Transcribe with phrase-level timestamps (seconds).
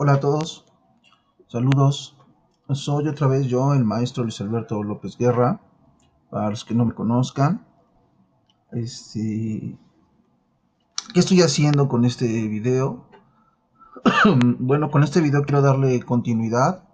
[0.00, 0.64] Hola a todos,
[1.48, 2.16] saludos.
[2.70, 5.60] Soy otra vez yo, el maestro Luis Alberto López Guerra.
[6.30, 7.66] Para los que no me conozcan,
[8.70, 9.76] este,
[11.12, 13.06] ¿qué estoy haciendo con este video?
[14.60, 16.84] bueno, con este video quiero darle continuidad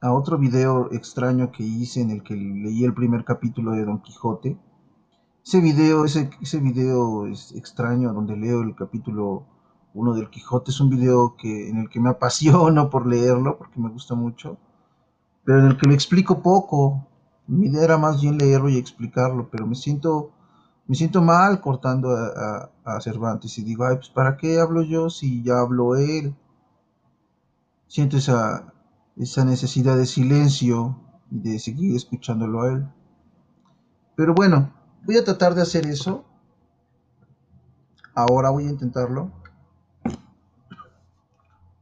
[0.00, 4.00] a otro video extraño que hice en el que leí el primer capítulo de Don
[4.00, 4.56] Quijote.
[5.44, 9.59] Ese video, ese, ese video es extraño donde leo el capítulo
[9.94, 10.70] uno del Quijote.
[10.70, 14.58] Es un video que, en el que me apasiono por leerlo, porque me gusta mucho,
[15.44, 17.06] pero en el que lo explico poco.
[17.46, 20.30] Mi idea era más bien leerlo y explicarlo, pero me siento,
[20.86, 25.44] me siento mal cortando a, Cervantes y digo, ay, pues ¿para qué hablo yo si
[25.44, 26.34] ya habló él?
[27.86, 28.72] Siento esa,
[29.16, 30.96] esa necesidad de silencio
[31.30, 32.88] y de seguir escuchándolo a él.
[34.16, 34.72] Pero bueno,
[35.04, 36.24] voy a tratar de hacer eso.
[38.14, 39.39] Ahora voy a intentarlo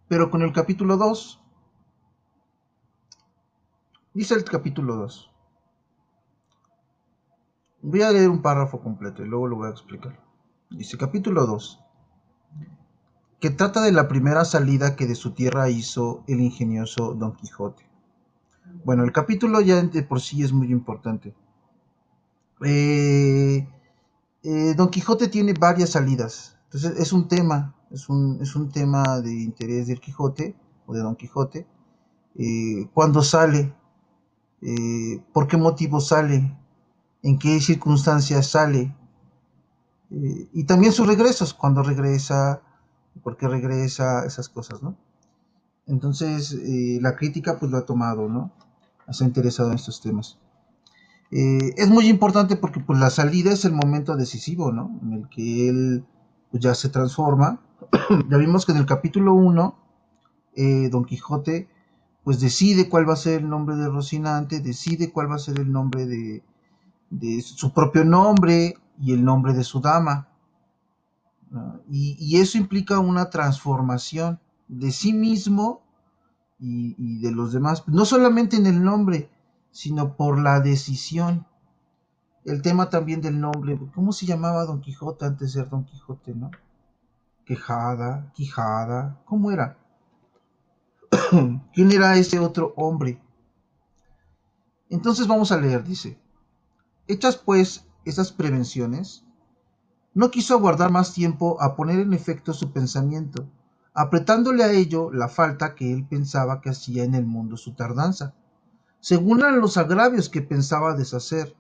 [0.08, 1.40] pero con el capítulo 2.
[4.14, 5.30] Dice el capítulo 2.
[7.82, 10.18] Voy a leer un párrafo completo y luego lo voy a explicar.
[10.70, 11.84] Dice capítulo 2.
[13.38, 17.86] Que trata de la primera salida que de su tierra hizo el ingenioso Don Quijote.
[18.84, 21.34] Bueno, el capítulo ya de por sí es muy importante.
[22.64, 23.68] Eh,
[24.42, 26.58] eh, Don Quijote tiene varias salidas.
[26.64, 30.54] Entonces es un tema es un, es un tema de interés del Quijote
[30.86, 31.66] o de Don Quijote.
[32.36, 33.74] Eh, ¿Cuándo sale?
[34.62, 36.56] Eh, ¿Por qué motivo sale?
[37.22, 38.94] ¿En qué circunstancias sale?
[40.10, 42.62] Eh, y también sus regresos, cuando regresa,
[43.22, 44.96] por qué regresa, esas cosas, ¿no?
[45.86, 46.54] Entonces,
[47.00, 48.52] la crítica pues lo ha tomado, ¿no?
[49.10, 50.38] Se ha interesado en estos temas.
[51.30, 55.00] es muy importante porque pues la salida es el momento decisivo, ¿no?
[55.02, 56.04] En el que él
[56.50, 57.60] pues, ya se transforma
[58.28, 59.78] ya vimos que en el capítulo 1,
[60.56, 61.68] eh, Don Quijote
[62.24, 65.60] pues decide cuál va a ser el nombre de Rocinante, decide cuál va a ser
[65.60, 66.42] el nombre de,
[67.40, 70.28] su propio nombre y el nombre de su dama.
[71.88, 75.80] Y, eso implica una transformación de sí mismo
[76.58, 79.30] y, de los demás, no solamente en el nombre,
[79.70, 81.46] sino por la decisión.
[82.44, 86.34] El tema también del nombre, ¿cómo se llamaba Don Quijote antes de ser Don Quijote,
[86.34, 86.50] no?
[87.44, 89.78] Quejada, Quijada, ¿cómo era?
[91.74, 93.20] ¿Quién era ese otro hombre?
[94.88, 96.18] Entonces vamos a leer, dice.
[97.06, 99.24] Hechas pues esas prevenciones,
[100.14, 103.48] no quiso aguardar más tiempo a poner en efecto su pensamiento,
[103.94, 108.34] apretándole a ello la falta que él pensaba que hacía en el mundo su tardanza,
[109.00, 111.54] según eran los agravios que pensaba deshacer,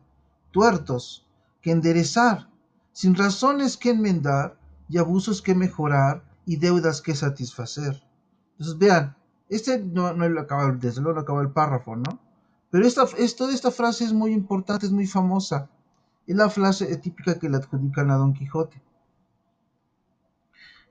[0.50, 1.26] tuertos,
[1.60, 2.48] que enderezar,
[2.92, 8.02] sin razones que enmendar, y abusos que mejorar y deudas que satisfacer.
[8.52, 9.16] Entonces, vean,
[9.48, 12.20] este no, no lo acaba, desde luego acaba el párrafo, ¿no?
[12.70, 15.70] Pero esta, esto, esta frase es muy importante, es muy famosa.
[16.26, 18.82] Es la frase típica que le adjudican a Don Quijote.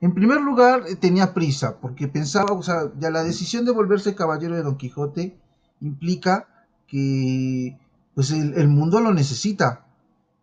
[0.00, 4.14] En primer lugar, eh, tenía prisa, porque pensaba, o sea, ya la decisión de volverse
[4.14, 5.36] caballero de Don Quijote
[5.80, 6.48] implica
[6.86, 7.78] que,
[8.26, 9.86] pues, el, el mundo lo necesita.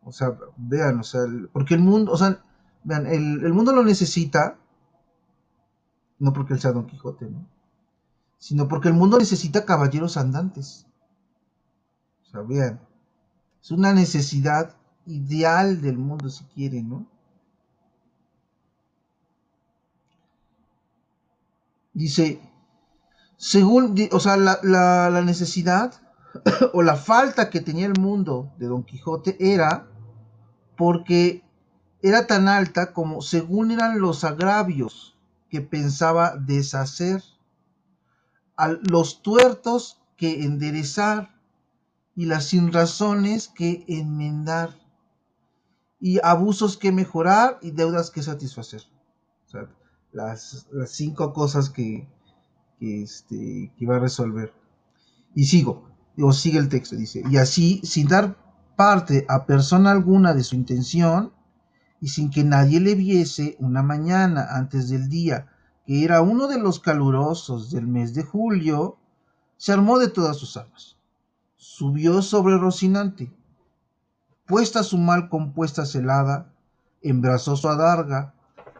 [0.03, 1.21] O sea, vean, o sea,
[1.51, 2.39] porque el mundo, o sea,
[2.85, 4.59] Vean, el, mundo lo necesita,
[6.19, 7.47] no porque él sea Don Quijote, ¿no?
[8.37, 10.85] Sino porque el mundo necesita caballeros andantes.
[12.21, 12.79] O sea, vean,
[13.59, 14.75] es una necesidad
[15.07, 17.07] ideal del mundo, si quieren, ¿no?
[21.95, 22.39] Dice,
[23.37, 26.04] según, o sea, la, la necesidad
[26.73, 29.87] o la falta que tenía el mundo de Don Quijote era
[30.75, 31.43] porque
[32.01, 35.17] era tan alta como según eran los agravios
[35.49, 37.23] que pensaba deshacer,
[38.57, 41.35] a los tuertos que enderezar
[42.15, 44.77] y las sinrazones que enmendar,
[45.99, 48.83] y abusos que mejorar y deudas que satisfacer.
[50.11, 52.07] Las, cinco cosas que,
[52.79, 54.53] que, este, que va a resolver.
[55.33, 55.89] Y sigo,
[56.21, 58.37] o sigue el texto, dice, y así, sin dar
[58.75, 61.31] parte a persona alguna de su intención,
[62.01, 65.47] y sin que nadie le viese una mañana antes del día,
[65.85, 68.97] que era uno de los calurosos del mes de julio,
[69.57, 70.97] se armó de todas sus armas.
[71.55, 73.31] Subió sobre Rocinante,
[74.45, 76.51] puesta su mal compuesta celada,
[77.01, 78.33] embrazó su adarga,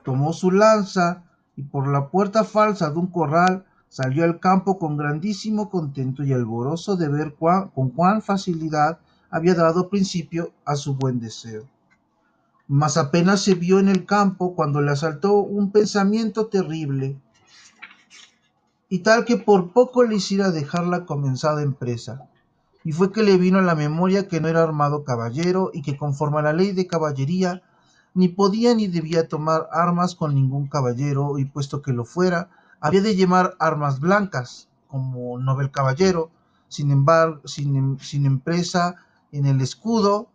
[0.04, 1.24] tomó su lanza
[1.56, 6.34] y por la puerta falsa de un corral salió al campo con grandísimo contento y
[6.34, 9.00] alborozo de ver con cuán facilidad
[9.30, 11.68] había dado principio a su buen deseo
[12.68, 17.20] mas apenas se vio en el campo cuando le asaltó un pensamiento terrible.
[18.88, 22.30] y tal que por poco le hiciera dejar la comenzada empresa.
[22.84, 25.98] Y fue que le vino a la memoria que no era armado caballero y que
[25.98, 27.64] conforme a la ley de caballería
[28.14, 32.50] ni podía ni debía tomar armas con ningún caballero, y puesto que lo fuera,
[32.80, 36.32] había de llevar armas blancas, como novel caballero,
[36.68, 38.96] sin embargo, sin, sin empresa
[39.32, 40.30] en el escudo,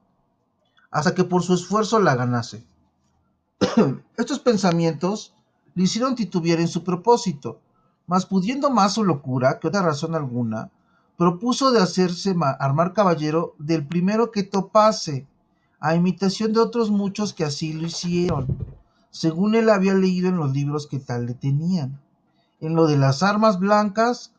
[0.90, 2.64] hasta que por su esfuerzo la ganase.
[4.16, 5.34] Estos pensamientos
[5.74, 7.60] le hicieron titubear en su propósito,
[8.06, 10.70] mas pudiendo más su locura que otra razón alguna,
[11.16, 15.26] propuso de hacerse armar caballero del primero que topase,
[15.78, 18.58] a imitación de otros muchos que así lo hicieron,
[19.10, 22.00] según él había leído en los libros que tal le tenían.
[22.60, 24.32] En lo de las armas blancas,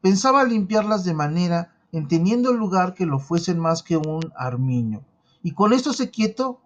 [0.00, 5.04] pensaba limpiarlas de manera en teniendo lugar que lo fuesen más que un armiño.
[5.42, 6.60] Y con esto se quieto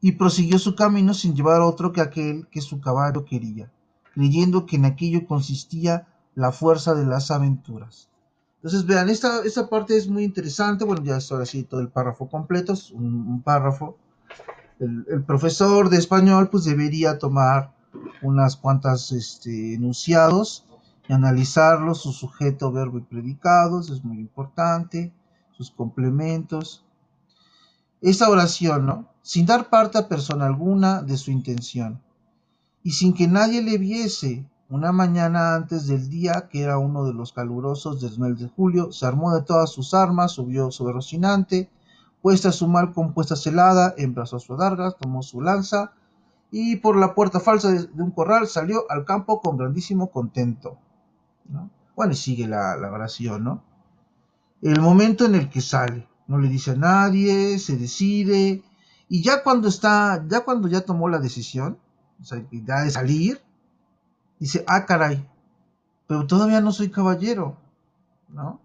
[0.00, 3.70] y prosiguió su camino sin llevar otro que aquel que su caballo quería,
[4.14, 8.08] creyendo que en aquello consistía la fuerza de las aventuras.
[8.56, 10.84] Entonces, vean, esta, esta parte es muy interesante.
[10.84, 13.96] Bueno, ya estoy así todo el párrafo completo, es un, párrafo.
[14.78, 17.74] El, profesor de español, pues debería tomar
[18.22, 20.64] unas cuantas este, enunciados
[21.08, 25.12] y analizarlos, su sujeto, verbo y predicados, es muy importante,
[25.52, 26.84] sus complementos.
[28.00, 29.08] Esta oración, ¿no?
[29.22, 32.00] Sin dar parte a persona alguna de su intención
[32.82, 37.12] y sin que nadie le viese una mañana antes del día, que era uno de
[37.12, 41.68] los calurosos del mes de julio, se armó de todas sus armas, subió sobre Rocinante,
[42.22, 45.92] puesta su mal compuesta celada, embrazó su adarga, tomó su lanza,
[46.50, 50.78] y por la puerta falsa de, un corral salió al campo con grandísimo contento.
[51.96, 53.62] Bueno, y sigue la, la oración, ¿no?
[54.62, 58.62] El momento en el que sale, no le dice a nadie, se decide,
[59.12, 61.78] y ya cuando está, ya cuando ya tomó la decisión,
[62.20, 63.42] o sea, ya de salir,
[64.38, 65.28] dice, ah, caray,
[66.06, 67.56] pero todavía no soy caballero,
[68.28, 68.60] ¿no?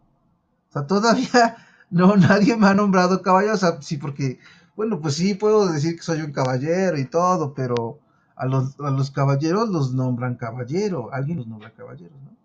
[0.70, 1.58] O sea, todavía
[1.90, 4.38] no, nadie me ha nombrado caballero, o sea, sí, porque,
[4.76, 8.00] bueno, pues sí, puedo decir que soy un caballero y todo, pero
[8.36, 12.36] a los, a los caballeros los nombran caballero, alguien los nombra caballeros, ¿no?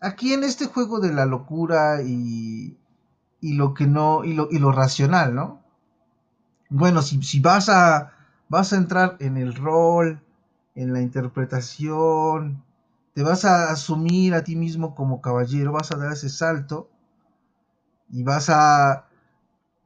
[0.00, 2.76] Aquí en este juego de la locura y,
[3.40, 5.60] y lo que no, y lo, y lo racional, ¿no?
[6.70, 8.12] Bueno, si, si vas a,
[8.48, 10.22] vas a entrar en el rol,
[10.74, 12.62] en la interpretación,
[13.12, 16.88] te vas a asumir a ti mismo como caballero, vas a dar ese salto
[18.10, 19.06] y vas a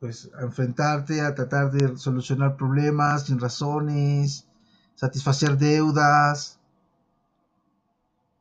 [0.04, 4.46] pues a enfrentarte a tratar de solucionar problemas sin razones,
[4.94, 6.58] satisfacer deudas.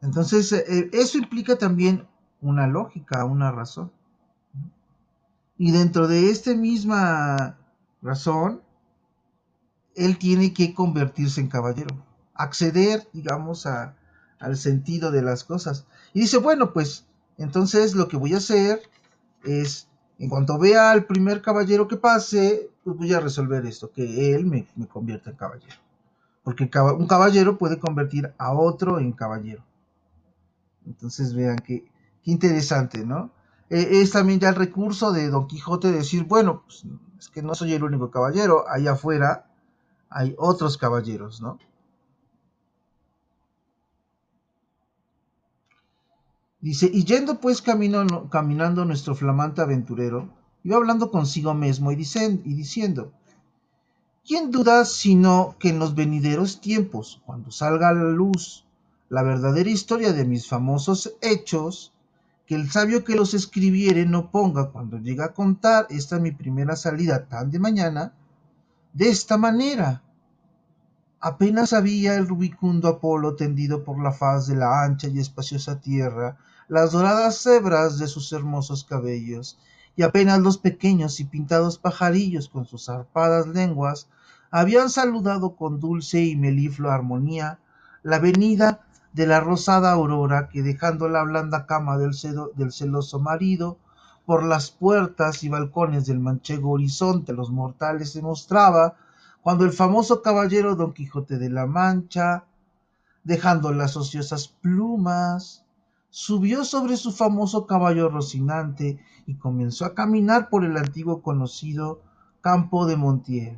[0.02, 2.06] Entonces, eh, eso implica también
[2.42, 3.94] una lógica, una razón.
[5.58, 7.58] Y dentro de esta misma
[8.02, 8.62] razón,
[9.96, 11.96] él tiene que convertirse en caballero
[12.34, 13.96] acceder, digamos, a,
[14.38, 15.86] al sentido de las cosas.
[16.14, 17.06] Y dice, bueno, pues
[17.38, 18.82] entonces lo que voy a hacer
[19.46, 19.88] es,
[20.24, 24.46] en cuanto vea al primer caballero que pase, pues voy a resolver esto, que él
[24.46, 25.76] me, convierta en caballero.
[26.44, 26.64] Porque
[26.98, 29.66] un caballero puede convertir a otro en caballero.
[30.86, 31.84] Entonces vean qué,
[32.24, 33.32] qué interesante, ¿no?
[33.70, 36.86] E, es también ya el recurso de Don Quijote de decir, bueno, pues,
[37.20, 39.52] es que no soy el único caballero, allá afuera
[40.10, 41.60] hay otros caballeros, ¿no?
[46.64, 50.30] Dice, y yendo pues camino, caminando nuestro flamante aventurero,
[50.64, 53.12] iba hablando consigo mismo y, y diciendo,
[54.26, 58.64] ¿quién duda sino que en los venideros tiempos, cuando salga a la luz
[59.10, 61.92] la verdadera historia de mis famosos hechos,
[62.48, 66.78] que el sabio que los escribiere no ponga cuando llega a contar esta mi primera
[66.78, 68.14] salida tan de mañana,
[68.94, 70.02] de esta manera,
[71.26, 76.38] Apenas había el rubicundo Apolo tendido por la faz de la ancha y espaciosa tierra
[76.68, 79.58] las doradas cebras de sus hermosos cabellos,
[79.96, 84.08] y apenas los pequeños y pintados pajarillos con sus zarpadas lenguas
[84.50, 87.60] habían saludado con dulce y meliflo armonía
[88.02, 88.82] la venida
[89.14, 92.12] de la rosada aurora que dejando la blanda cama del,
[92.56, 93.78] del celoso marido
[94.26, 98.96] por las puertas y balcones del manchego horizonte los mortales se mostraba
[99.44, 102.46] cuando el famoso caballero Don Quijote de la Mancha,
[103.26, 105.63] dejando las ociosas plumas,
[106.16, 112.04] subió sobre su famoso caballo Rocinante y comenzó a caminar por el antiguo conocido
[112.40, 113.58] campo de Montiel.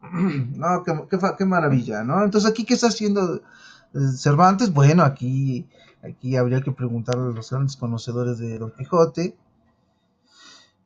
[0.02, 2.24] no, qué, maravilla, ¿no?
[2.24, 4.72] Entonces, ¿aquí qué está haciendo eh, Cervantes?
[4.72, 5.68] Bueno, aquí,
[6.02, 9.36] aquí habría que preguntarle a los grandes conocedores de Don Quijote.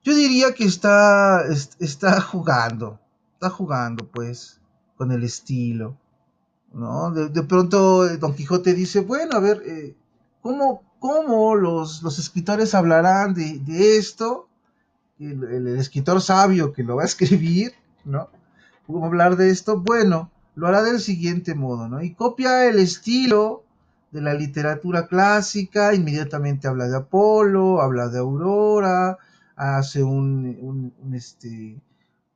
[0.03, 1.45] Yo diría que está,
[1.79, 2.99] está jugando,
[3.35, 4.61] está jugando pues
[4.97, 5.97] con el estilo,
[6.73, 7.13] ¿no?
[7.13, 9.97] De, pronto eh, Don Quijote dice, bueno, a ver, eh,
[10.43, 14.49] ¿cómo, cómo los, los, escritores hablarán de, esto?
[15.19, 17.73] El, el, escritor sabio que lo va a escribir,
[18.05, 18.29] ¿no?
[18.87, 19.81] ¿Cómo hablar de esto?
[19.81, 22.03] Bueno, lo hará del siguiente modo, ¿no?
[22.03, 23.65] Y copia el estilo
[24.11, 29.19] de la literatura clásica, inmediatamente habla de Apolo, habla de Aurora,
[29.57, 31.81] hace un, este,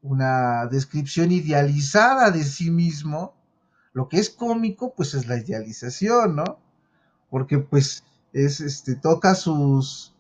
[0.03, 3.35] una descripción idealizada de sí mismo.
[3.93, 6.59] Lo que es cómico, pues es la idealización, ¿no?
[7.31, 10.15] Porque pues es, este, toca sus,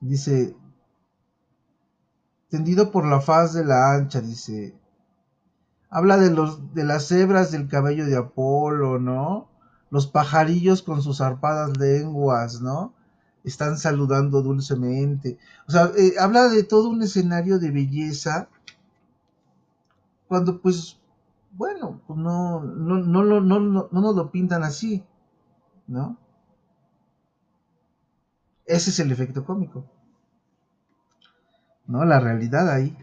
[0.00, 0.56] dice,
[2.48, 4.74] tendido por la faz de la ancha, dice,
[5.90, 9.48] habla de, los, de las hebras del cabello de Apolo, ¿no?
[9.90, 12.94] Los pajarillos con sus arpadas lenguas, ¿no?
[13.44, 15.38] Están saludando dulcemente.
[15.66, 18.48] O sea, eh, habla de todo un escenario de belleza.
[20.28, 20.98] Cuando pues,
[21.52, 25.04] bueno, pues no, no, no, no, no, no, no nos lo pintan así,
[25.88, 26.16] ¿no?
[28.70, 29.84] Ese es el efecto cómico.
[31.88, 32.04] ¿No?
[32.04, 32.96] La realidad ahí.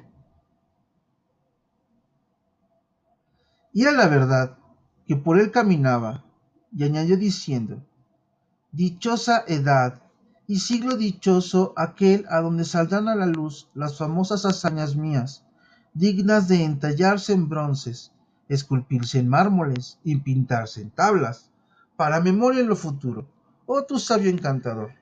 [3.74, 4.58] Y era la verdad
[5.06, 6.24] que por él caminaba,
[6.72, 7.86] y añadió diciendo,
[8.72, 10.02] Dichosa edad
[10.48, 15.44] y siglo dichoso aquel a donde saldrán a la luz las famosas hazañas mías,
[15.94, 18.14] dignas de entallarse en bronces,
[18.48, 21.52] esculpirse en mármoles y pintarse en tablas,
[21.98, 23.28] para memoria en lo futuro.
[23.66, 24.94] Oh tu sabio encantador,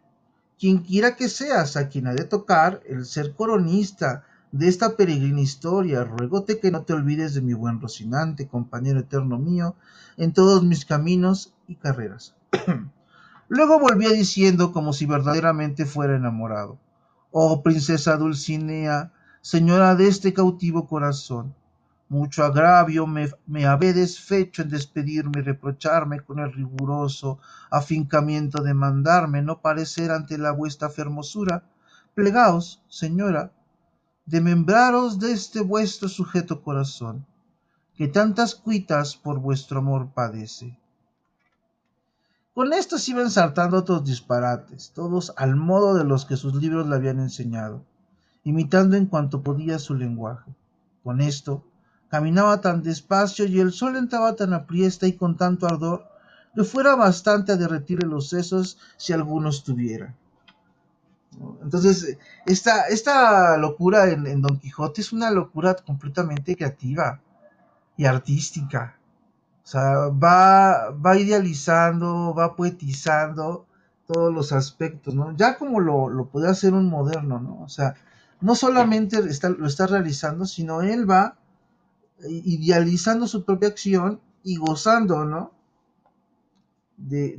[0.60, 5.42] quien quiera que seas a quien ha de tocar el ser coronista de esta peregrina
[5.42, 9.76] historia, ruégote que no te olvides de mi buen Rocinante, compañero eterno mío,
[10.18, 12.36] en todos mis caminos y carreras.
[13.50, 16.78] Luego volvía diciendo como si verdaderamente fuera enamorado.
[17.32, 21.54] Oh princesa Dulcinea, señora de este cautivo corazón,
[22.08, 27.40] mucho agravio me, me habedes fecho en despedirme y reprocharme con el riguroso
[27.72, 31.64] afincamiento de mandarme no parecer ante la vuestra fermosura.
[32.14, 33.52] Plegaos, señora,
[34.26, 37.26] de membraros de este vuestro sujeto corazón,
[37.96, 40.78] que tantas cuitas por vuestro amor padece.
[42.54, 46.88] Con esto se iban saltando otros disparates, todos al modo de los que sus libros
[46.88, 47.84] le habían enseñado,
[48.44, 50.56] imitando en cuanto podía su lenguaje.
[51.04, 51.66] Con esto,
[52.10, 56.08] caminaba tan despacio y el sol entraba tan apriesta y con tanto ardor,
[56.54, 60.16] que fuera bastante a derretirle los sesos si algunos tuviera.
[61.62, 67.20] Entonces, esta, esta locura en, Don Quijote es una locura completamente creativa
[67.98, 68.98] y artística.
[69.64, 73.66] O sea, va, va idealizando, va poetizando
[74.08, 75.36] todos los aspectos, ¿no?
[75.36, 77.62] Ya como lo, lo puede hacer un moderno, ¿no?
[77.64, 77.96] O sea,
[78.42, 81.36] no solamente está, lo está realizando, sino él va
[82.30, 85.52] idealizando su propia acción y gozando, ¿no?
[86.98, 87.38] De,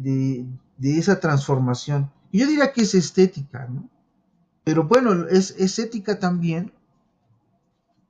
[0.79, 2.11] de, esa transformación.
[2.33, 3.89] Yo diría que es estética, ¿no?
[4.65, 6.73] Pero bueno, es, es ética también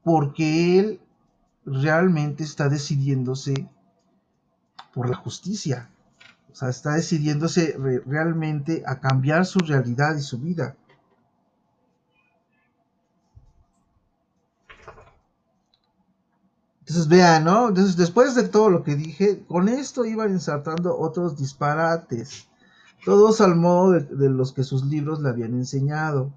[0.03, 1.01] porque él
[1.65, 3.69] realmente está decidiéndose
[4.95, 5.91] por la justicia.
[6.51, 10.77] O sea, está decidiéndose realmente a cambiar su realidad y su vida.
[16.87, 17.69] Entonces vean, ¿no?
[17.69, 22.49] Entonces después de todo lo que dije, con esto iban insertando otros disparates,
[23.05, 26.33] todos al modo de los que sus libros le habían enseñado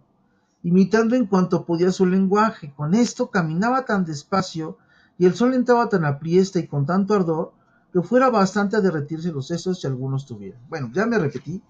[0.63, 2.73] imitando en cuanto podía su lenguaje.
[2.75, 4.77] Con esto caminaba tan despacio
[5.17, 7.53] y el sol entraba tan apriesta y con tanto ardor
[7.91, 10.61] que fuera bastante a derretirse los sesos si algunos tuvieran.
[10.69, 11.61] Bueno, ya me repetí,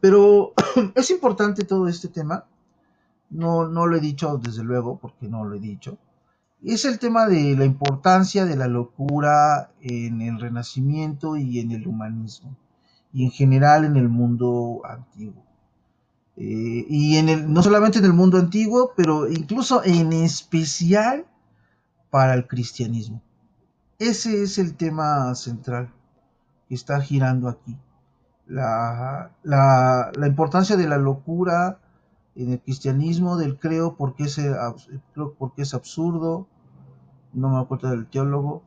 [0.00, 0.52] pero
[0.94, 2.44] es importante todo este tema.
[3.28, 5.98] No, no lo he dicho desde luego, porque no lo he dicho.
[6.62, 11.86] Es el tema de la importancia de la locura en el renacimiento y en el
[11.86, 12.56] humanismo,
[13.12, 15.44] y en general en el mundo antiguo.
[16.36, 21.24] Eh, y en el, no solamente en el mundo antiguo, pero incluso en especial
[22.10, 23.22] para el cristianismo.
[23.98, 25.90] Ese es el tema central
[26.68, 27.76] que está girando aquí.
[28.46, 31.80] La, la, la importancia de la locura
[32.36, 34.40] en el cristianismo, del creo porque es,
[35.38, 36.46] porque es absurdo,
[37.32, 38.62] no me acuerdo del teólogo,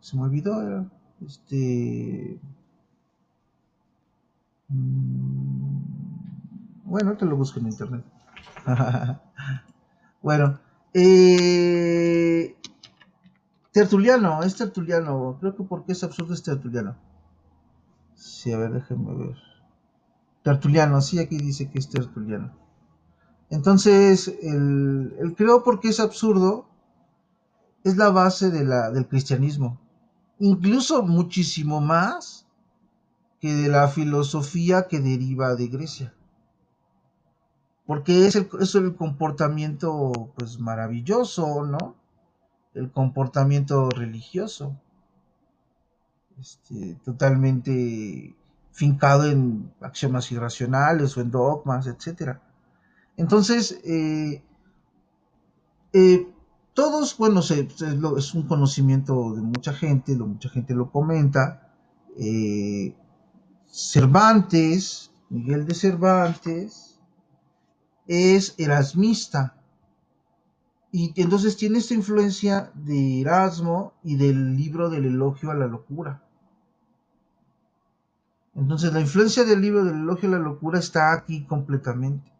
[0.00, 0.86] se me olvidó,
[1.24, 2.38] este...
[4.68, 5.78] Mm,
[6.84, 8.04] bueno, te lo busco en internet.
[10.22, 10.58] bueno,
[10.92, 12.56] eh,
[13.72, 15.36] Tertuliano, es Tertuliano.
[15.40, 16.96] Creo que porque es absurdo es Tertuliano.
[18.14, 19.36] Sí, a ver, déjenme ver.
[20.42, 22.63] Tertuliano, sí, aquí dice que es Tertuliano.
[23.50, 26.66] Entonces, el, creo porque es absurdo
[27.84, 29.80] es la base del cristianismo.
[30.38, 32.46] Incluso muchísimo más
[33.40, 36.14] que de la filosofía que deriva de Grecia.
[37.86, 41.94] Porque es el, el comportamiento pues maravilloso, ¿no?
[42.72, 44.74] El comportamiento religioso.
[46.40, 48.34] Este, totalmente
[48.72, 52.38] fincado en axiomas irracionales o en dogmas, etc.
[53.16, 54.42] Entonces, eh,
[55.92, 56.28] eh,
[56.74, 61.72] todos, bueno, es un conocimiento de mucha gente, lo, mucha gente lo comenta.
[62.18, 62.96] Eh,
[63.66, 67.00] Cervantes, Miguel de Cervantes,
[68.06, 69.56] es erasmista.
[70.90, 76.22] Y entonces tiene esta influencia de Erasmo y del libro del elogio a la locura.
[78.54, 82.33] Entonces la influencia del libro del elogio a la locura está aquí completamente.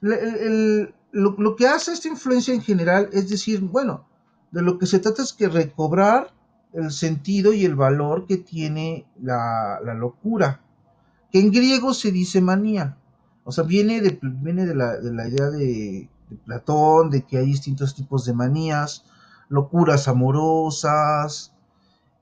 [0.00, 4.06] Lo, que hace esta influencia en general es decir, bueno,
[4.50, 6.32] de lo que se trata es que recobrar
[6.72, 10.60] el sentido y el valor que tiene la, locura,
[11.32, 12.96] que en griego se dice manía.
[13.44, 17.94] O sea, viene de, viene de, la, idea de, de Platón, de que hay distintos
[17.94, 19.04] tipos de manías,
[19.48, 21.52] locuras amorosas,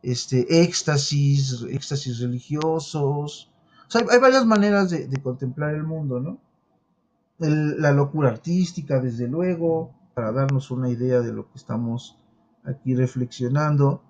[0.02, 3.50] este, éxtasis, éxtasis religiosos.
[3.88, 6.38] O sea, hay, varias maneras de, contemplar el mundo, ¿no?
[7.38, 12.16] La locura artística, desde luego, para darnos una idea de lo que estamos
[12.64, 14.02] aquí reflexionando.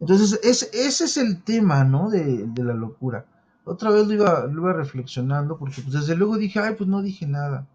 [0.00, 2.10] Entonces, ese es el tema, ¿no?
[2.10, 3.26] De, la locura.
[3.64, 7.02] Otra vez lo iba, lo iba reflexionando, porque pues, desde luego dije, ay, pues no
[7.02, 7.66] dije nada.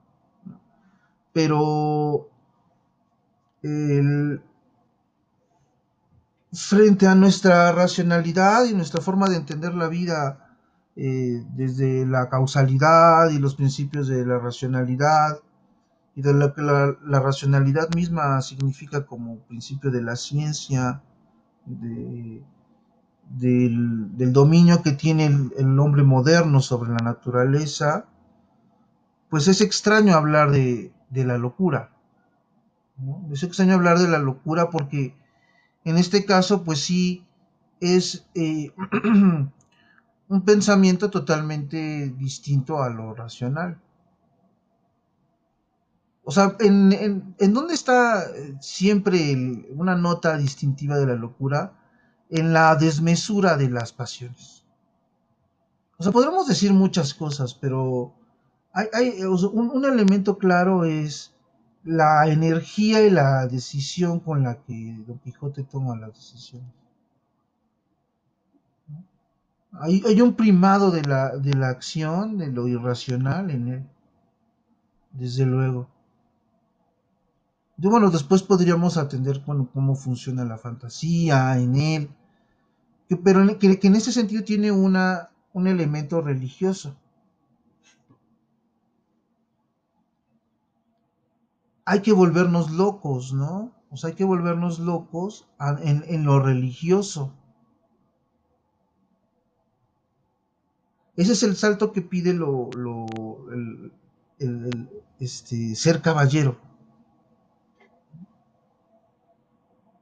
[1.34, 2.29] Pero
[6.51, 10.49] frente a nuestra racionalidad y nuestra forma de entender la vida
[10.96, 15.39] eh, desde la causalidad y los principios de la racionalidad
[16.15, 21.01] y de lo que la, racionalidad misma significa como principio de la ciencia,
[21.65, 22.43] del,
[24.34, 25.27] dominio que tiene
[25.58, 28.05] el, hombre moderno sobre la naturaleza,
[29.30, 31.91] pues es extraño hablar de, la locura.
[33.32, 35.15] Es extraño hablar de la locura porque
[35.86, 37.25] en este caso, pues sí,
[37.80, 38.73] es eh,
[40.30, 43.82] un pensamiento totalmente distinto a lo racional.
[46.24, 51.74] O sea, ¿en, dónde está eh, siempre una nota distintiva de la locura?
[52.30, 54.63] En la desmesura de las pasiones.
[55.98, 58.13] O sea, podremos decir muchas cosas, pero
[58.72, 61.34] hay, un, elemento claro es
[61.84, 66.70] la energía y la decisión con la que Don Quijote toma las decisiones.
[69.71, 73.89] Hay, un primado de la, de la acción, de lo irracional en él,
[75.12, 75.88] desde luego.
[77.77, 82.10] Bueno, después podríamos atender cómo funciona la fantasía en él,
[83.23, 86.95] pero que, que en ese sentido tiene una, un elemento religioso.
[91.89, 93.71] hay que volvernos locos, ¿no?
[93.89, 95.47] O sea, hay que volvernos locos
[95.82, 97.34] en, lo religioso.
[101.19, 102.69] Ese es el salto que pide lo,
[104.39, 106.58] el, este, ser caballero.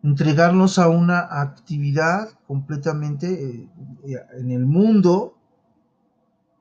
[0.04, 3.68] Entregarnos a una actividad completamente eh,
[4.38, 5.40] en el mundo,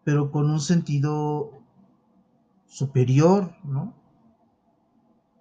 [0.05, 1.51] pero con un sentido
[2.65, 3.93] superior, ¿no?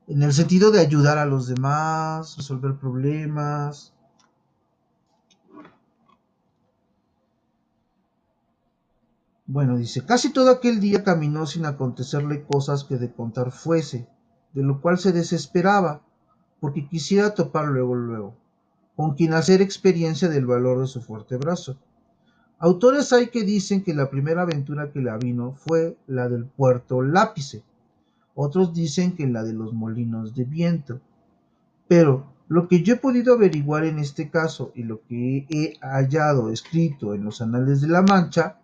[0.07, 3.94] en el sentido de ayudar a los demás, resolver problemas.
[9.47, 14.07] Bueno, dice, casi todo aquel día caminó sin acontecerle cosas que de contar fuese,
[14.53, 16.01] de lo cual se desesperaba,
[16.59, 18.35] porque quisiera topar luego, luego,
[18.95, 21.77] con quien hacer experiencia del valor de su fuerte brazo.
[22.57, 27.03] Autores hay que dicen que la primera aventura que la vino fue la del puerto
[27.03, 27.63] Lápice,
[28.33, 31.01] otros dicen que la de los molinos de viento.
[31.87, 36.49] Pero lo que yo he podido averiguar en este caso y lo que he hallado
[36.49, 38.59] escrito en los anales de la Mancha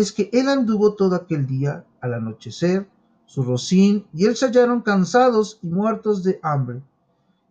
[0.00, 2.88] es que él anduvo todo aquel día al anochecer,
[3.26, 6.82] su rocín y él se hallaron cansados y muertos de hambre,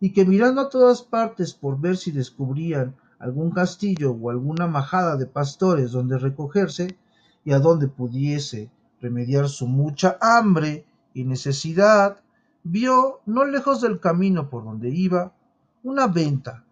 [0.00, 5.16] y que mirando a todas partes por ver si descubrían algún castillo o alguna majada
[5.16, 6.96] de pastores donde recogerse
[7.44, 12.22] y a donde pudiese remediar su mucha hambre y necesidad,
[12.64, 15.34] vio, no lejos del camino por donde iba,
[15.82, 16.64] una venta,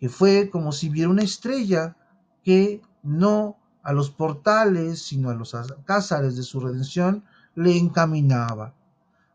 [0.00, 1.96] que fue como si viera una estrella
[2.42, 7.24] que no a los portales, sino a los alcázares de su redención,
[7.54, 8.74] le encaminaba.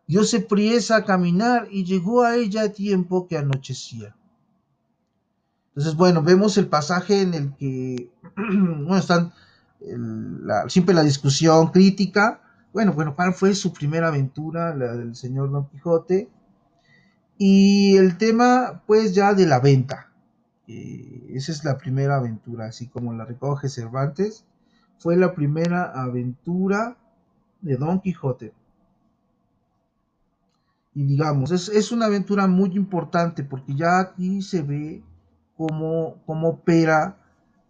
[0.06, 4.16] Diose priesa a caminar y llegó a ella a tiempo que anochecía.
[5.70, 9.34] Entonces, bueno, vemos el pasaje en el que bueno, están
[10.68, 12.40] siempre la discusión crítica.
[12.72, 16.30] Bueno, bueno, ¿cuál fue su primera aventura, la del señor Don Quijote?
[17.40, 20.13] Y el tema, pues ya de la venta.
[20.68, 24.46] Eh, esa es la primera aventura, así como la recoge Cervantes.
[24.98, 26.98] Fue la primera aventura
[27.62, 28.54] de Don Quijote.
[30.96, 35.04] Y digamos, es, una aventura muy importante porque ya aquí se ve
[35.58, 37.18] cómo, cómo opera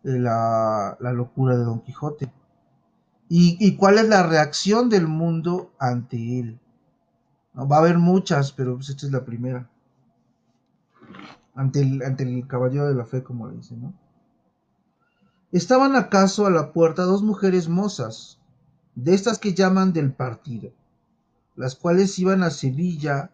[0.04, 2.32] la, locura de Don Quijote.
[3.30, 6.60] Y, cuál es la reacción del mundo ante él.
[7.58, 9.68] Va a haber muchas, pero pues esta es la primera.
[11.56, 13.94] Ante el, ante el caballero de la fe, como le dicen, ¿no?
[15.52, 18.40] Estaban acaso a la puerta dos mujeres mozas,
[18.96, 20.72] de estas que llaman del partido,
[21.56, 23.32] las cuales iban a Sevilla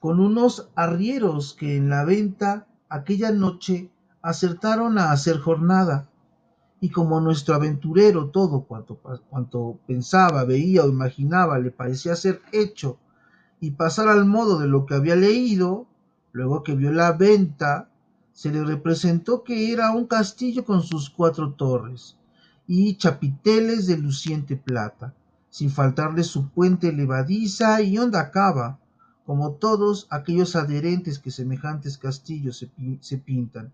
[0.00, 3.90] con unos arrieros que en la venta aquella noche
[4.22, 6.08] acertaron a hacer jornada,
[6.80, 8.98] y como nuestro aventurero todo cuanto,
[9.30, 12.98] cuanto pensaba, veía o imaginaba le parecía ser hecho
[13.60, 15.86] y pasar al modo de lo que había leído,
[16.34, 17.88] luego que vio la venta,
[18.32, 22.16] se le representó que era un castillo con sus cuatro torres
[22.66, 25.14] y chapiteles de luciente plata,
[25.48, 28.80] sin faltarle su puente levadiza y honda cava,
[29.24, 32.66] como todos aquellos adherentes que semejantes castillos
[33.00, 33.72] se, pintan.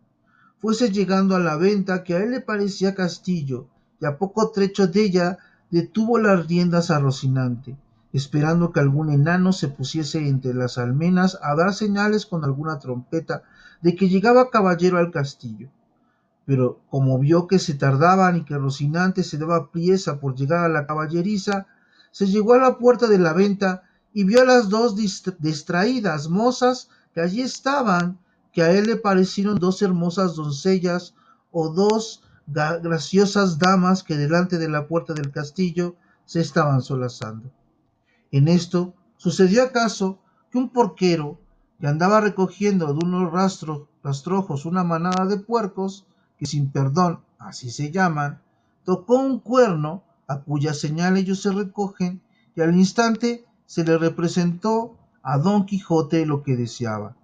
[0.59, 3.69] Fuese llegando a la venta que a él le parecía castillo,
[4.03, 5.39] y a poco trecho de ella
[5.71, 7.79] detuvo las riendas a Rocinante,
[8.13, 13.43] esperando que algún enano se pusiese entre las almenas a dar señales con alguna trompeta
[13.83, 15.69] de que llegaba caballero al castillo.
[16.45, 20.69] Pero como vio que se tardaban y que Rocinante se daba priesa por llegar a
[20.69, 21.67] la caballeriza,
[22.11, 26.89] se llegó a la puerta de la venta y vio a las dos distraídas mozas
[27.15, 28.19] que allí estaban
[28.53, 31.15] que a él le parecieron dos hermosas doncellas
[31.53, 35.95] o dos graciosas damas que delante de la puerta del castillo
[36.25, 37.53] se estaban solazando.
[38.31, 40.19] En esto sucedió acaso
[40.51, 41.41] que un porquero
[41.79, 46.07] que andaba recogiendo de unos rastros, rastrojos una manada de puercos,
[46.39, 48.41] que sin perdón así se llaman,
[48.85, 52.21] tocó un cuerno a cuya señal ellos se recogen,
[52.55, 57.17] y al instante se le representó a Don Quijote lo que deseaba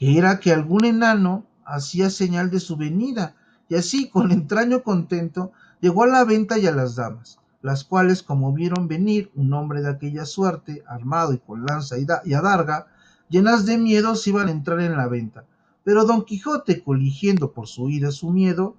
[0.00, 3.36] que era que algún enano hacía señal de su venida,
[3.68, 8.22] y así, con entraño contento, llegó a la venta y a las damas, las cuales,
[8.22, 12.86] como vieron venir un hombre de aquella suerte, armado y con lanza y, adarga,
[13.28, 15.44] llenas de miedo se iban a entrar en la venta.
[15.84, 18.76] Pero don Quijote, coligiendo por su ida su miedo,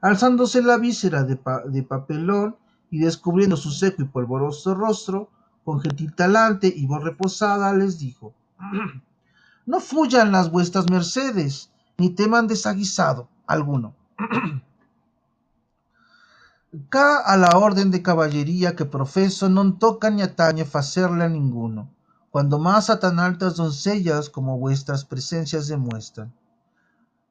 [0.00, 2.56] alzándose la víscera de, de papelón
[2.90, 5.30] y descubriendo su seco y polvoroso rostro,
[5.64, 8.34] con gentil talante y voz reposada, les dijo
[9.66, 13.94] no fuyan las vuestras mercedes, ni teman desaguisado alguno.
[16.88, 21.90] Ca a la orden de caballería que profeso non toca ni atañe facerle a ninguno,
[22.32, 26.30] cuando más a tan altas doncellas como vuestras presencias demuestran.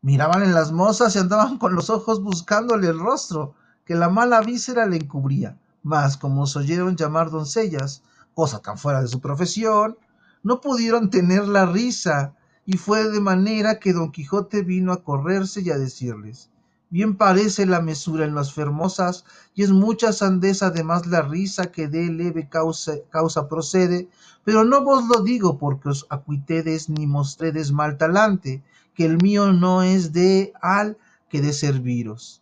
[0.01, 4.41] Miraban en las mozas y andaban con los ojos buscándole el rostro, que la mala
[4.41, 8.03] víscera le encubría, mas como os oyeron llamar doncellas,
[8.35, 9.97] cosa tan fuera de su profesión,
[10.43, 15.61] no pudieron tener la risa, y fue de manera que don Quijote vino a correrse
[15.61, 16.49] y a decirles
[16.91, 19.23] Bien parece la mesura en las fermosas,
[19.53, 24.09] y es mucha sandeza además la risa que de leve causa, procede,
[24.43, 28.63] pero no vos lo digo porque os acuitedes ni mostredes mal talante,
[28.95, 30.97] que el mío no es de al
[31.29, 32.41] que de serviros.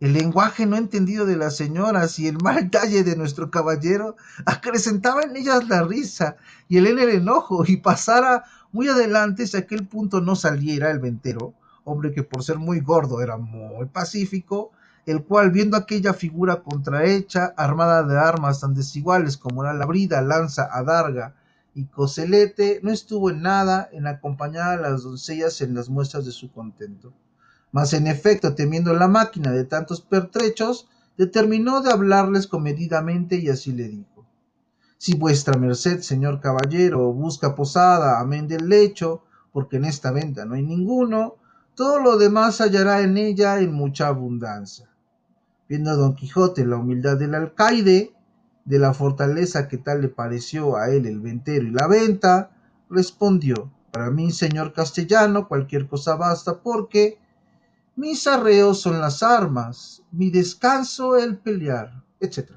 [0.00, 5.22] El lenguaje no entendido de las señoras y el mal talle de nuestro caballero acrecentaba
[5.22, 6.36] en ellas la risa
[6.68, 10.98] y él en el enojo y pasara muy adelante si aquel punto no saliera el
[10.98, 11.54] ventero,
[11.86, 14.72] hombre que por ser muy gordo era muy pacífico,
[15.06, 20.68] el cual viendo aquella figura contrahecha, armada de armas tan desiguales como la labrida, lanza,
[20.70, 21.36] adarga
[21.74, 26.32] y coselete, no estuvo en nada en acompañar a las doncellas en las muestras de
[26.32, 27.12] su contento.
[27.70, 33.72] Mas en efecto, temiendo la máquina de tantos pertrechos, determinó de hablarles comedidamente y así
[33.72, 34.26] le dijo.
[34.98, 39.22] Si vuestra merced, señor caballero, busca posada, amén del lecho,
[39.52, 41.36] porque en esta venta no hay ninguno,
[41.76, 44.88] todo lo demás hallará en ella en mucha abundancia.
[45.68, 48.14] Viendo don Quijote la humildad del alcaide,
[48.64, 52.50] de la fortaleza que tal le pareció a él el ventero y la venta,
[52.88, 57.18] respondió, para mí, señor castellano, cualquier cosa basta, porque
[57.94, 62.52] mis arreos son las armas, mi descanso el pelear, etc.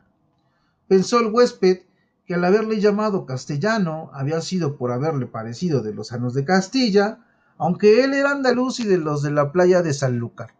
[0.87, 1.81] Pensó el huésped
[2.25, 7.19] que al haberle llamado castellano había sido por haberle parecido de los anos de Castilla,
[7.59, 10.55] aunque él era andaluz y de los de la playa de Sanlúcar,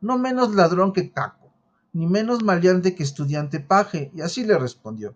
[0.00, 1.50] no menos ladrón que caco,
[1.94, 5.14] ni menos maleante que estudiante paje, y así le respondió.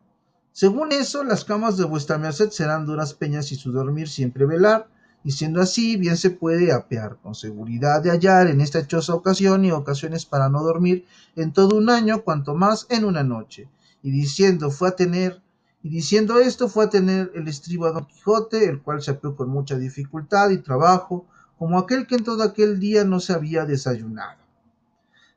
[0.53, 4.88] Según eso, las camas de vuestra merced serán duras peñas y su dormir siempre velar,
[5.22, 9.64] y siendo así, bien se puede apear con seguridad de hallar en esta hechosa ocasión
[9.64, 13.68] y ocasiones para no dormir en todo un año, cuanto más en una noche.
[14.03, 15.42] Y diciendo fue a tener,
[15.87, 19.37] y diciendo esto fue a tener el estribo a Don Quijote, el cual se apeó
[19.37, 23.64] con mucha dificultad y trabajo, como aquel que en todo aquel día no se había
[23.64, 24.37] desayunado.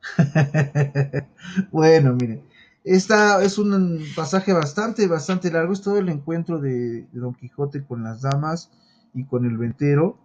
[1.70, 2.42] bueno, miren,
[2.82, 8.02] esta es un pasaje bastante, bastante largo, es todo el encuentro de, Don Quijote con
[8.02, 8.72] las damas
[9.14, 10.18] y con el ventero.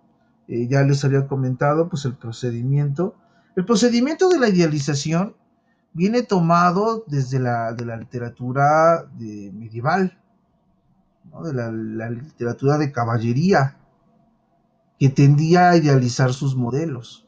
[0.48, 3.14] Eh, ya les había comentado pues el procedimiento.
[3.56, 5.36] El procedimiento de la idealización
[5.96, 10.20] viene tomado desde la, de la literatura medieval,
[11.44, 13.78] de la, literatura de caballería,
[15.00, 17.28] que tendía a idealizar sus modelos.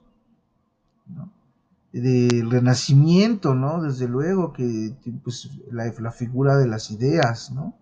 [1.94, 3.82] Del renacimiento, ¿no?
[3.82, 7.74] Desde luego que pues, la, la figura de las ideas, ¿no?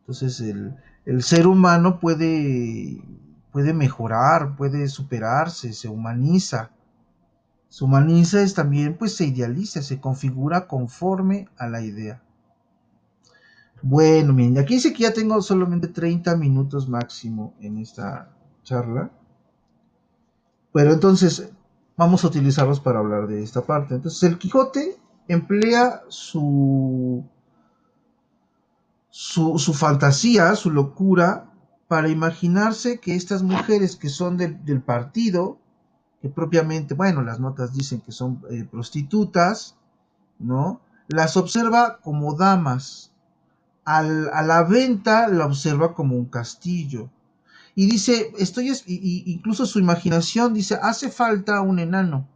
[0.00, 3.04] Entonces el, el ser humano puede,
[3.52, 6.70] puede mejorar, puede superarse, se humaniza.
[7.80, 12.22] Humaniza es también, pues se idealiza, se configura conforme a la idea.
[13.80, 18.30] Bueno, miren, aquí dice que ya tengo solamente 30 minutos máximo en esta
[18.62, 19.10] charla.
[20.72, 21.50] Pero entonces
[21.96, 23.94] vamos a utilizarlos para hablar de esta parte.
[23.94, 24.96] Entonces el Quijote
[25.28, 27.24] emplea su
[29.12, 31.50] su, fantasía, su locura,
[31.86, 35.58] para imaginarse que estas mujeres que son del, partido,
[36.22, 39.76] que propiamente, bueno, las notas dicen que son eh, prostitutas,
[40.38, 40.80] ¿no?
[41.08, 43.10] Las observa como damas.
[43.84, 47.10] a la venta la observa como un castillo.
[47.74, 52.28] Y dice, estoy, incluso su imaginación dice, hace falta un enano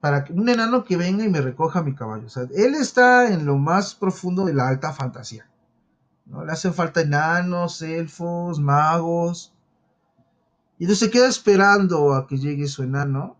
[0.00, 2.26] para que un enano que venga y me recoja mi caballo.
[2.26, 5.46] O sea, él está en lo más profundo de la alta fantasía.
[6.26, 6.44] ¿no?
[6.44, 9.52] Le hacen falta enanos, elfos, magos.
[10.80, 13.36] Y entonces se queda esperando a que llegue su enano.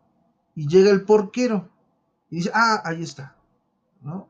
[0.54, 1.70] Y llega el porquero.
[2.28, 3.34] Y dice, ah, ahí está.
[4.02, 4.28] ¿no?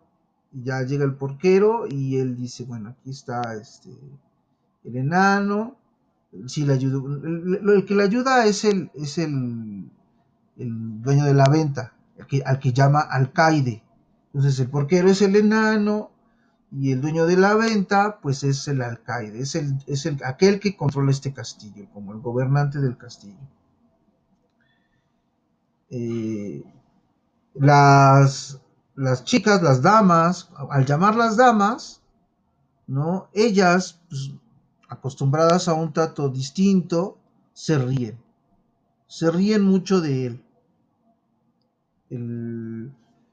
[0.52, 3.90] Y ya llega el porquero y él dice, bueno, aquí está este,
[4.84, 5.76] el enano.
[6.46, 7.18] Sí, le ayuda.
[7.74, 9.90] El, que le ayuda es el, es el,
[10.56, 11.94] el dueño de la venta
[12.44, 13.82] al que llama alcaide.
[14.32, 16.12] Entonces el porquero es el enano
[16.72, 20.60] y el dueño de la venta pues es el alcaide, es, el, es el, aquel
[20.60, 23.40] que controla este castillo, como el gobernante del castillo.
[25.90, 26.62] Eh,
[27.54, 28.60] las,
[28.94, 32.00] las chicas, las damas, al llamar las damas,
[32.86, 33.28] ¿no?
[33.32, 34.32] Ellas, pues,
[34.88, 37.18] acostumbradas a un trato distinto,
[37.52, 38.18] se ríen.
[39.08, 40.44] Se ríen mucho de él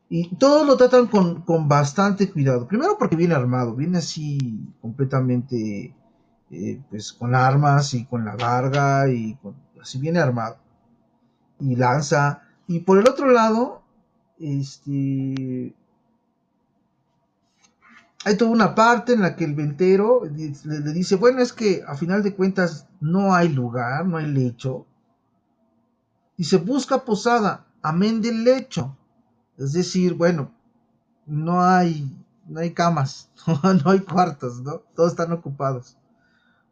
[0.09, 2.67] y todos lo tratan con, bastante cuidado.
[2.67, 5.93] Primero porque viene armado, viene así completamente,
[6.49, 9.37] eh, pues con armas y con la larga y
[9.81, 10.57] así viene armado.
[11.59, 12.43] Y lanza.
[12.67, 13.81] Y por el otro lado,
[14.39, 15.75] este,
[18.23, 21.95] hay toda una parte en la que el ventero le, dice, bueno, es que a
[21.95, 24.85] final de cuentas no hay lugar, no hay lecho.
[26.37, 28.97] Dice, busca posada amén del lecho.
[29.57, 30.51] Es decir, bueno,
[31.25, 32.15] no hay,
[32.47, 33.29] no hay camas,
[33.83, 34.83] no hay cuartos, ¿no?
[34.95, 35.97] Todos están ocupados.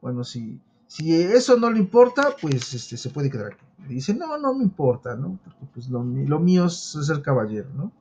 [0.01, 3.65] Bueno, si, si eso no le importa, pues este, se puede quedar aquí.
[3.87, 5.39] dice, no, no me importa, ¿no?
[5.43, 7.91] Porque pues lo, mío es ser caballero, ¿no?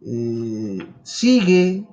[0.00, 1.86] Eh, sigue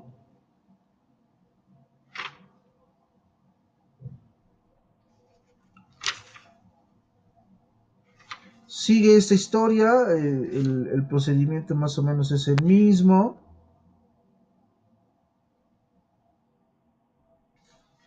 [8.85, 10.49] Sigue esta historia, eh,
[10.93, 13.35] el, procedimiento más o menos es el mismo.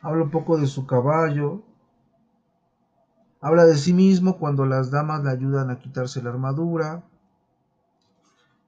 [0.01, 1.65] Habla un poco de su caballo.
[3.41, 7.03] Habla de sí mismo cuando las damas le ayudan a quitarse la armadura.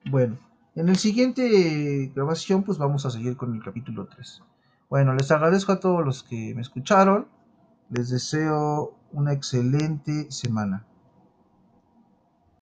[0.03, 0.37] Bueno,
[0.75, 4.43] en el siguiente grabación pues vamos a seguir con el capítulo 3.
[4.89, 7.27] Bueno, les agradezco a todos los que me escucharon.
[7.89, 10.85] Les deseo una excelente semana.